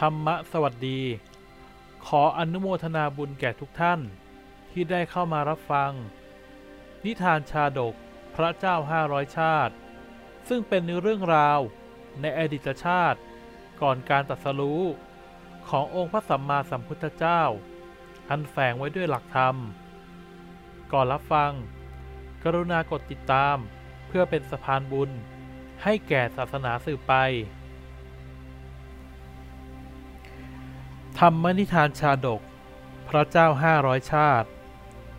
[0.00, 1.00] ธรรมะสวัสดี
[2.06, 4.00] ขออนุโมทนาบุญแก่ทุกท่าน
[4.70, 5.92] ที่ได้เข้ามารับฟัง
[7.04, 7.94] นิทานชาดก
[8.34, 9.74] พระเจ้าห้าร้อยชาติ
[10.48, 11.60] ซึ่งเป็นเรื่องราว
[12.20, 13.20] ในอดีตชาติ
[13.82, 14.82] ก่อนการตรัสรู้
[15.68, 17.42] ขององค์พระสัมมาสัมพุทธเจ้า
[18.28, 19.56] อันแฝงไว้ด้วยหลักธรรม
[20.92, 21.52] ก่อนรับฟัง
[22.42, 23.56] กรุณากดติดตาม
[24.08, 25.10] เพื่อเป็นสะพานบุญ
[25.82, 27.14] ให้แก่ศาสนาสืบไป
[31.24, 32.40] ธรรมนิทานชาดก
[33.08, 34.48] พระเจ้าห้าร้อยชาติ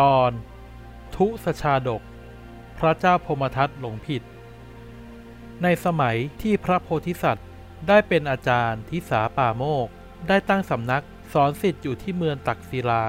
[0.00, 0.30] ตอน
[1.16, 2.02] ทุสชาดก
[2.78, 4.22] พระเจ้าพมทัตหลงผิด
[5.62, 7.46] ในสมัยที่พระโพธิสัตว์
[7.88, 9.88] ได้เป็นอาจารย์ทิสาป่าโมก
[10.28, 13.04] ได้ตั้งสำนักสอนสิทธิ์อยู่ที่เมืองตักศิลา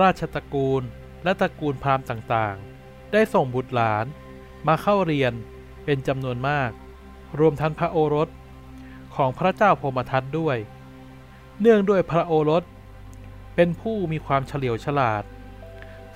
[0.00, 0.82] ราชตระกูล
[1.24, 4.06] และตระกูลพราหมณ์ต่างๆ ได้ส่งบุตรหลาน
[4.66, 5.32] มาเข้าเรียน
[5.84, 6.70] เป็นจำนวนมาก
[7.38, 8.28] รวมทั้งพระโอรส
[9.14, 10.58] ของพระเจ้าพมทัตด้วย
[11.60, 12.64] เนื่องด้วยพระโอรส
[13.54, 15.24] เป็นผู้มีความเฉลียวฉลาด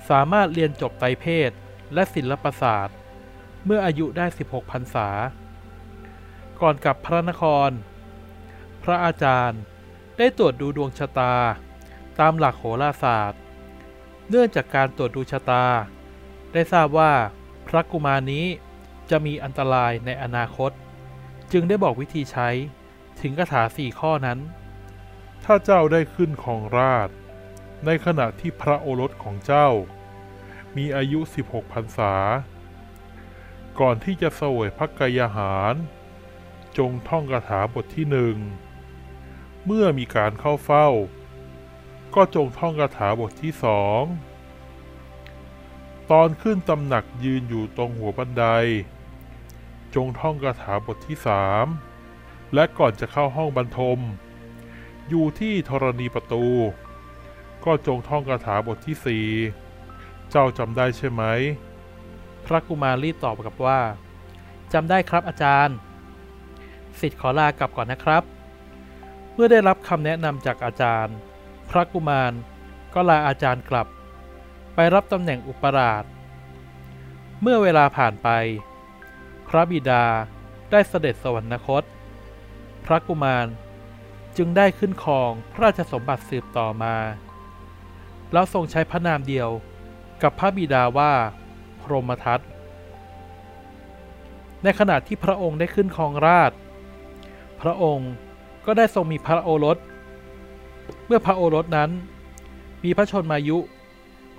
[0.08, 1.50] สามารถเรียนจบไตรเพศ
[1.94, 2.96] และศิลปศาสตร์
[3.64, 5.08] เมื่ออายุได้ 16พรรษา
[6.60, 7.70] ก่อนกลับพระนคร
[8.82, 9.60] พระอาจารย์
[10.18, 11.34] ได้ตรวจดูดวงชะตา
[12.20, 13.40] ตามหลักโหราศาสตร์
[14.28, 15.64] เนื่องจากการตรวจดูชะตา
[16.52, 17.12] ได้ทราบว่า
[17.68, 18.46] พระกุมารนี้
[19.10, 20.70] จะมีอันตรายในอนาคต
[21.52, 22.48] จึงได้บอกวิธีใช้
[23.20, 24.38] ถึงคาถาสี่ข้อนั้น
[25.52, 27.08] ถ้าเจ้าได้ขึ้นของราช
[27.86, 29.68] ในขณะที่พระโอรสของเจ้า
[30.76, 32.14] มีอายุ 16พรรษา
[33.80, 35.74] ก่อนที่จะเสวยพระกายอาหาร
[36.78, 38.36] จงท่องคาถาบทที่หนึ่ง
[39.64, 40.88] เมื่อมีการเข้าเฝ้า
[42.14, 44.02] ก็จงท่องคาถาบทที่สอง
[46.10, 48.44] ตอนขึ้นตำหนักยืนอยู่ตรงหัวบันได
[49.94, 51.66] จงท่องคาถาบทที่สาม
[52.54, 54.00] และก่อนจะเข้าห้องบรรทม
[55.12, 56.44] อยู่ที่ธรณีประตู
[57.64, 59.26] ก็จงท่องคาถาบทที่สี่
[60.30, 61.22] เจ้าจำได้ใช่ไหม
[62.46, 63.80] พระกุมารรีตอบกลับว่า
[64.72, 65.76] จำได้ครับอาจารย์
[67.00, 68.22] สิทธิ์ขอลากลับก่อนนะครับ
[69.34, 71.14] เมื่อได้รับคำแนะนำจากอาจารย์
[71.70, 72.32] พระกุมาร
[72.94, 73.86] ก็ลาอาจารย์กลับ
[74.74, 76.04] ไปรับตำแหน่งอุปราช
[77.40, 78.28] เมื่อเวลาผ่านไป
[79.48, 80.04] พระบิดา
[80.70, 81.82] ได้เสด็จสวรรคต
[82.84, 83.46] พระกุมาร
[84.36, 86.96] จึงได้ขึ้นครองพระราชสมบัติสืบต่อมา
[88.32, 89.48] แล้วทรงใช้พระนามเดียว
[90.22, 91.12] กับพระบิดาว่า
[91.80, 92.40] พรหมทัต
[94.62, 96.52] ในขณะที่พระองค์ได้ขึ้นครองราช
[97.60, 98.10] พระองค์
[98.66, 99.78] ก็ได้ทรงมีพระโอรส
[101.06, 101.90] เมื่อพระโอรสนั้น
[102.84, 103.58] มีพระชนมายุ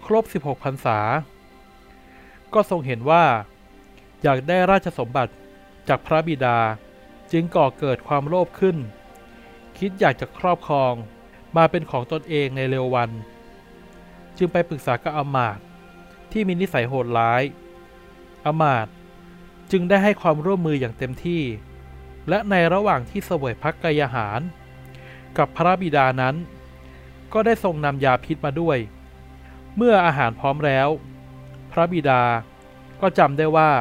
[0.05, 0.99] ครบ 16พรรษา
[2.53, 3.23] ก็ทรงเห็นว่า
[4.23, 5.33] อยากได้ราชสมบัติ
[5.87, 6.57] จากพระบิดา
[7.31, 8.77] จึงก่อเกิดความโลภขึ้น
[9.85, 10.93] คิดอยากจะครอบครอง
[11.57, 13.09] มาเป็นของตนเองในเร็ววัน
[14.37, 15.59] จึงไปปรึกษากับอมาต
[16.31, 17.43] ที่มีนิสัยโหดร้าย
[18.45, 18.87] อมาต
[19.71, 21.43] จึงได้ให้ความร่วมมืออย่างเต็มที่
[22.29, 24.39] และในระหว่างที่เสวยพักกายอาหาร
[25.37, 26.35] กับพระบิดานั้น
[27.33, 28.77] ก็ได้ทรงนำยาพิษมาด้วย
[29.75, 30.89] เมื่ออาหารพร้อมแล้ว
[31.71, 32.23] พระบิดา
[33.01, 33.71] ก็จำได้ว่า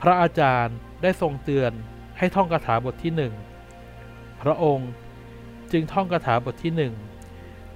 [0.00, 1.72] พระอาจารย์ได้ทรงเตือน
[2.18, 3.34] ให้ท่องคาถาบทที่หนึ่ง
[4.42, 4.90] พระองค์
[5.76, 6.94] จึงท่องคาถาบทที่หนึ่ง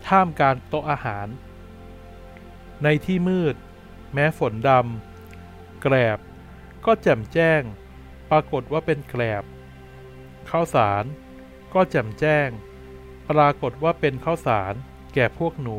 [0.06, 1.26] ท่ามการโต๊ะอาหาร
[2.82, 3.54] ในที่มืด
[4.12, 6.18] แม้ฝนดำแกรบ
[6.84, 7.62] ก็แจ่มแจ้ง
[8.30, 9.44] ปรากฏว่าเป็นแกลบ
[10.50, 11.04] ข้าวสาร
[11.74, 12.48] ก็แจ่มแจ้ง
[13.30, 14.74] ปรากฏว่าเป็นข้าวสาร
[15.14, 15.78] แก่พวกหนู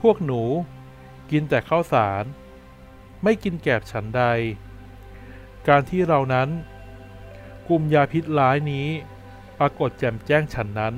[0.00, 0.42] พวกหนู
[1.30, 2.24] กินแต่ข้าวสาร
[3.22, 4.22] ไม่กินแกลบฉันใด
[5.68, 6.48] การที่เรานั้น
[7.68, 8.88] กลุ่มยาพิษร้ายนี้
[9.58, 10.94] ปรากฏแจ่มแจ้งฉันนั้น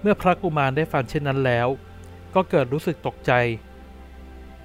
[0.00, 1.68] เมื่อพระกุมารได้ฟังเช่นนั้นแล้ว
[2.34, 3.32] ก็เกิดรู้สึกตกใจ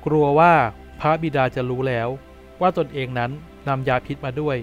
[0.06, 0.54] กลัวว่า
[1.00, 2.10] พระบิดาจะรู้แล้ว
[2.62, 3.32] ว่าตนเองนั้น
[3.68, 4.58] นำยาพิษมาด้วย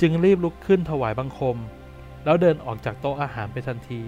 [0.00, 1.56] จึงรีบลุกขึ้นถวายบังคม
[2.24, 4.02] แล้วเดินออกจากโต๊ะอาหารไปทันที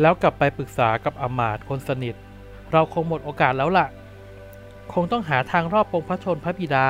[0.00, 2.14] แล้วกลับไปปรึกษากับอมาตย์คนสนิท
[2.72, 3.86] เราคงหมดโอกาสแล้วล่ะ
[4.92, 6.86] คงต้องหาทางรอบปงพระชนพระบิดา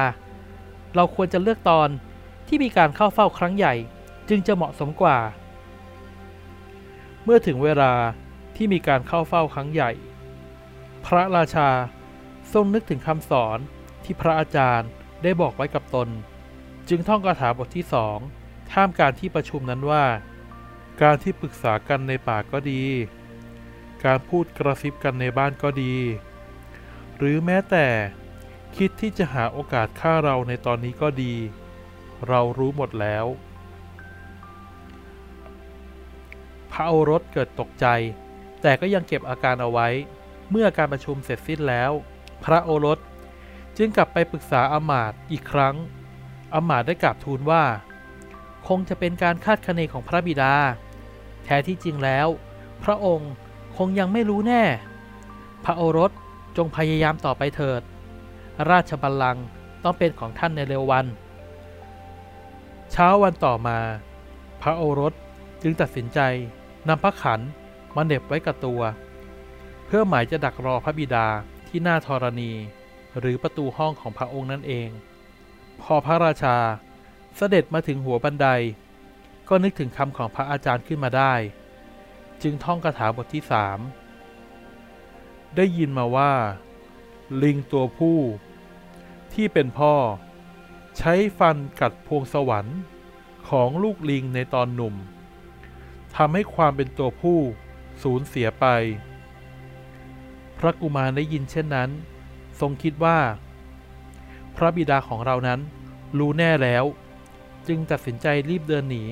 [0.94, 1.88] เราควรจะเลือกตอน
[2.46, 3.74] ที่มีการเข้าเฝ้าครั้งใหญ่
[4.28, 5.18] จึงจะเหมาะสมกว่า
[7.24, 7.92] เมื่อถึงเวลา
[8.56, 9.90] ที่มีการเข้าเฝ้าครั้งใหญ่
[11.06, 11.68] พระราชา
[12.52, 13.58] ทรงนึกถึงคำสอน
[14.04, 14.88] ที่พระอาจารย์
[15.22, 16.08] ได้บอกไว้กับตน
[16.88, 18.18] จึงท่องคาถาบทที่สอง
[18.72, 20.04] ท่ามการที่ประชุมนั้นว่า
[21.02, 22.82] การที่ปรึกษากันในป่าก็ดี
[24.04, 25.94] การพูดกระซิบกันในบ้านก็ดี
[27.16, 27.86] หรือแม้แต่
[28.76, 31.34] คิดที่จะหาโอกาสฆ่าเราในตอนนี้ก็ดี
[32.28, 33.26] เรารู้หมดแล้ว
[36.72, 37.86] พระโอรสเกิดตกใจ
[38.62, 39.88] แต่ก็ยังเก็บอาการเอาไว้
[40.50, 41.90] เมื่อการประชุมเสร็จสิ้นแล้ว
[42.44, 42.98] พระโอรส
[43.76, 45.76] จึงกลับไปปรึกษาอำมาตย์อีกครั้ง
[46.54, 47.64] อำมาตย์ได้กราบทูลว่า
[48.68, 50.54] คงจะเป็นการคาดคะเนของพระบิดา
[51.44, 52.28] แท้ที่จริงแล้ว
[52.84, 53.32] พระองค์
[53.76, 54.62] คงยังไม่รู้แน่
[55.64, 56.10] พระโอรส
[56.56, 57.82] จงพยายามต่อไปเถิด
[58.70, 59.44] ราชบัลลังก์
[59.82, 61.06] ต้องเป็นของท่านในเร็ววัน
[62.90, 63.78] เช้าวันต่อมา
[64.62, 65.12] พระโอรส
[65.62, 66.20] จึงตัดสินใจ
[66.88, 67.40] นำพระขัน
[67.94, 68.82] มาเหน็บไว้กับตัว
[69.86, 71.26] เพื่อหมายจะดักรอพระบิดา
[71.68, 72.52] ที่หน้าธรณี
[73.18, 74.88] หรือประตูห้องของพระองค์นั่นเอง
[75.82, 76.56] พอพระราชา
[77.36, 78.48] เสด็จมาถึงหัวบันได
[79.48, 81.34] ก็นึกถึงคำของพระอาจารย์ขึ้นมาได้
[82.42, 83.78] จึงท่องคาถาบทที่สาม
[85.56, 86.32] ได้ยินมาว่า
[87.42, 88.18] ลิงตัวผู้
[89.32, 89.94] ที่เป็นพ่อ
[90.98, 92.78] ใช้ฟันกัดพวงสวรรค์
[93.48, 94.94] ของลูกลิงในตอนหนุ่ม
[96.16, 97.38] ทำให้ความเป็นตัวผู้
[98.02, 98.66] สูญเสียไป
[100.58, 101.90] พระกุมารได้ยินเช่นนั้น
[102.60, 103.18] ทรงคิดว่า
[104.56, 105.60] พระบิดาของเรานั้น
[106.18, 106.84] รู้แน่แล้ว
[107.66, 109.04] จึงตัดสินใจรีบเดินหนี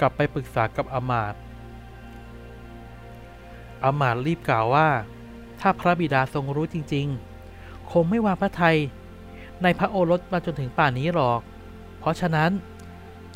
[0.00, 1.34] กลับไปปรึกษากับอมาต
[3.84, 4.88] อมาตรีบกล่าวว่า
[5.60, 7.35] ถ้าพระบิดาทรงรู้จริงๆ
[7.92, 8.78] คงไม่วางพระทัย
[9.62, 11.40] ในพระโอรสมาจนถึงป่านนี้หรอก
[11.98, 12.50] เพราะฉะนั้น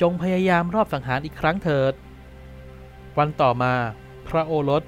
[0.00, 1.92] จงพยายามรอบสังหารอีกครั้งเถิด
[3.18, 3.72] วันต่อมา
[4.28, 4.82] พระโอรส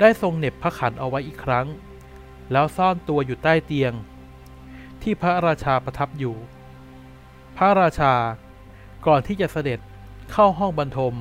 [0.00, 1.66] ได้ทรงเหน็บพระขันเอาไว้อีกครั้ง
[2.52, 3.92] แล้วซ่อนตัวอยู่ใต้เตียง
[5.02, 6.36] ที่พระราชาประทับอยู่
[7.56, 8.14] พระราชา
[9.06, 9.80] ก่อนที่จะเสด็จ
[10.32, 11.14] เข้าห้องบรรทม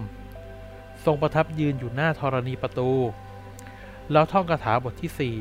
[1.05, 2.91] ทรงประทับยืนอยู่หน้าธรณีประตู
[4.11, 5.35] แล้วท่องคาถาบทที่สี่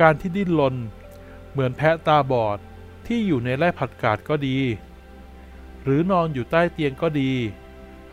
[0.00, 0.76] การที่ดิ้นรน
[1.50, 2.58] เหมือนแพะตาบอด
[3.06, 4.58] ที่อยู่ในไร่ผัดกาดก็ดี
[5.82, 7.32] หรือนอนอยู่ใต้เตียงก็ดี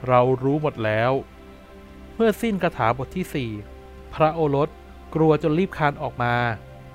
[0.07, 1.11] เรารู้หมดแล้ว
[2.15, 3.51] เมื่อสิ้นคาถาบทที่สี่
[4.13, 4.69] พระโอรส
[5.15, 6.35] กลัวจนรีบคานออกมา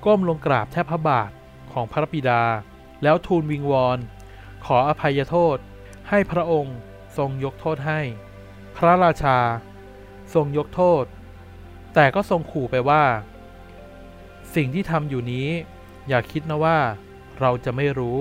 [0.05, 1.31] ก้มลงกราบแทบพระบาท
[1.73, 2.43] ของพระบิดา
[3.03, 3.99] แล้วทูลวิงวอน
[4.65, 5.59] ขออภัยโทษ
[6.09, 6.77] ให้พระองค์
[7.17, 8.01] ทรงยกโทษให้
[8.77, 9.39] พระราชา
[10.35, 11.05] ทรงยกโทษ
[11.95, 13.05] แต่ก็ทรงขู่ไปว่า
[14.55, 15.49] สิ่งที่ทำอยู่นี้
[16.09, 16.79] อย่าคิดนะว่า
[17.41, 18.21] เราจะไม่รู้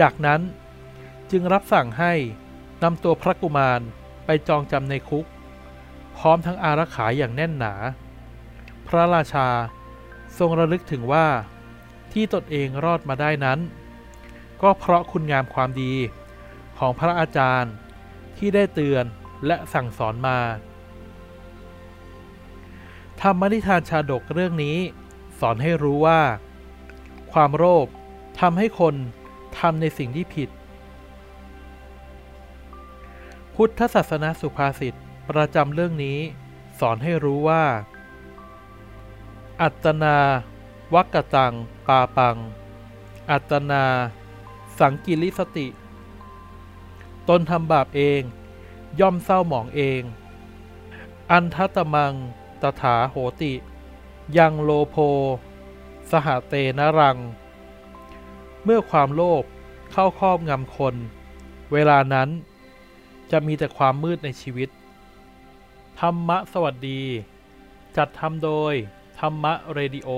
[0.00, 0.40] จากนั้น
[1.30, 2.12] จึงรับสั่งให้
[2.82, 3.80] นำตัวพระกุมาร
[4.26, 5.26] ไปจองจำในคุก
[6.16, 7.74] พร้อมทั้งอารักขาอย่างแน่นหนา
[8.86, 9.48] พระราชา
[10.38, 11.26] ทรงระลึกถึงว่า
[12.12, 13.58] ที่ตนเองรอดมาได้นั้น
[14.62, 15.92] ก็เพราะคุณงามความดี
[16.78, 17.72] ของพระอาจารย์
[18.36, 19.04] ที่ได้เตือน
[19.46, 20.38] และสั่งสอนมา
[23.22, 24.76] ธรรมนิทานชาดกเรื่องนี้
[25.40, 26.20] สอนให้รู้ว่า
[27.32, 27.86] ความโลภ
[28.40, 28.94] ทำให้คน
[29.58, 30.48] ทำในสิ่งที่ผิด
[33.54, 34.94] พุทธศาสนาสุภาษิต
[35.30, 36.18] ประจำเรื่องนี้
[36.80, 37.64] สอนให้รู้ว่า
[39.62, 40.16] อัตนา
[40.94, 41.54] วักตัง
[41.86, 42.36] ปาปัง
[43.30, 43.84] อัตนา
[44.78, 45.68] สังกิริสติ
[47.28, 48.22] ตนทำบาปเอง
[49.00, 50.02] ย่อมเศร้าหมองเอง
[51.30, 52.14] อันทัตมัง
[52.62, 53.52] ตถาโหติ
[54.36, 54.96] ยังโลโพ
[56.10, 57.16] สหเตนรัง
[58.64, 59.44] เมื่อความโลภ
[59.92, 60.94] เข้าครอบงำคน
[61.72, 62.28] เวลานั้น
[63.30, 64.68] จะมีแต่ความมืดในชีวิต
[66.00, 67.02] ธรรมะสวัสดี
[67.96, 68.74] จัดทำโดย
[69.18, 70.10] ธรรมะเรดิโอ